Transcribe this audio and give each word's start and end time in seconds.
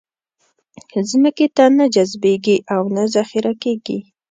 ځمکې 1.09 1.47
ته 1.55 1.65
نه 1.77 1.85
جذبېږي 1.95 2.57
او 2.73 2.81
نه 2.95 3.03
ذخېره 3.15 3.53
کېږي. 3.63 3.97